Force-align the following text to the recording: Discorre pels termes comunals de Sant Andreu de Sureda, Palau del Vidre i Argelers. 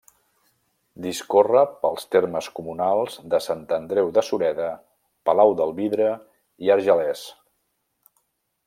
Discorre 1.05 1.61
pels 1.83 2.07
termes 2.15 2.47
comunals 2.61 3.19
de 3.35 3.41
Sant 3.49 3.63
Andreu 3.79 4.11
de 4.17 4.25
Sureda, 4.31 4.73
Palau 5.31 5.55
del 5.61 5.77
Vidre 5.83 6.11
i 6.67 6.75
Argelers. 6.79 7.29